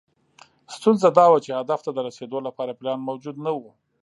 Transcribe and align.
ستونزه 0.75 1.07
دا 1.17 1.25
وه 1.29 1.39
چې 1.45 1.51
هدف 1.59 1.79
ته 1.85 1.91
د 1.93 1.99
رسېدو 2.07 2.37
لپاره 2.47 2.77
پلان 2.79 2.99
موجود 3.07 3.35
نه 3.45 3.51
و. 3.57 3.61